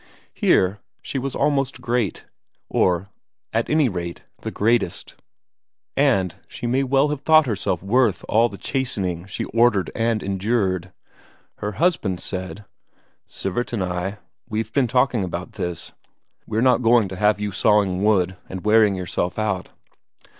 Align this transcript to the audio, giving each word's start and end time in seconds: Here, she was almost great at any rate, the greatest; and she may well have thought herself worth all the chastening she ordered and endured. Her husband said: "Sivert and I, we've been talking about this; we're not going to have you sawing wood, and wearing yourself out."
Here, 0.33 0.79
she 1.03 1.19
was 1.19 1.35
almost 1.35 1.79
great 1.79 2.25
at 2.73 3.69
any 3.69 3.87
rate, 3.87 4.23
the 4.39 4.49
greatest; 4.49 5.13
and 5.95 6.33
she 6.47 6.65
may 6.65 6.81
well 6.81 7.09
have 7.09 7.21
thought 7.21 7.45
herself 7.45 7.83
worth 7.83 8.25
all 8.27 8.49
the 8.49 8.57
chastening 8.57 9.27
she 9.27 9.43
ordered 9.43 9.91
and 9.93 10.23
endured. 10.23 10.91
Her 11.57 11.73
husband 11.73 12.19
said: 12.19 12.65
"Sivert 13.27 13.73
and 13.73 13.83
I, 13.83 14.17
we've 14.49 14.73
been 14.73 14.87
talking 14.87 15.23
about 15.23 15.51
this; 15.51 15.91
we're 16.47 16.61
not 16.61 16.81
going 16.81 17.07
to 17.09 17.15
have 17.15 17.39
you 17.39 17.51
sawing 17.51 18.03
wood, 18.03 18.37
and 18.49 18.65
wearing 18.65 18.95
yourself 18.95 19.37
out." 19.37 19.69